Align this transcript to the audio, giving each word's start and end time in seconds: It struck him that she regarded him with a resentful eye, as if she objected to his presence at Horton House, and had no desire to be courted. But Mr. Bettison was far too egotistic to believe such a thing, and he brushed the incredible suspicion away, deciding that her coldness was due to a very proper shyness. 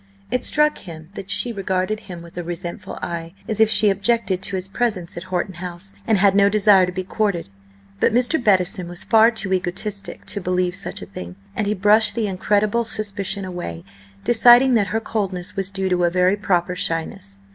It 0.31 0.43
struck 0.43 0.79
him 0.79 1.09
that 1.13 1.29
she 1.29 1.53
regarded 1.53 1.99
him 1.99 2.23
with 2.23 2.35
a 2.35 2.43
resentful 2.43 2.97
eye, 3.03 3.35
as 3.47 3.59
if 3.59 3.69
she 3.69 3.91
objected 3.91 4.41
to 4.41 4.55
his 4.55 4.67
presence 4.67 5.15
at 5.15 5.25
Horton 5.25 5.53
House, 5.53 5.93
and 6.07 6.17
had 6.17 6.33
no 6.33 6.49
desire 6.49 6.87
to 6.87 6.91
be 6.91 7.03
courted. 7.03 7.49
But 7.99 8.11
Mr. 8.11 8.43
Bettison 8.43 8.87
was 8.87 9.03
far 9.03 9.29
too 9.29 9.53
egotistic 9.53 10.25
to 10.25 10.41
believe 10.41 10.73
such 10.73 11.03
a 11.03 11.05
thing, 11.05 11.35
and 11.55 11.67
he 11.67 11.75
brushed 11.75 12.15
the 12.15 12.25
incredible 12.25 12.83
suspicion 12.83 13.45
away, 13.45 13.83
deciding 14.23 14.73
that 14.73 14.87
her 14.87 14.99
coldness 14.99 15.55
was 15.55 15.69
due 15.69 15.87
to 15.89 16.05
a 16.05 16.09
very 16.09 16.35
proper 16.35 16.75
shyness. 16.75 17.37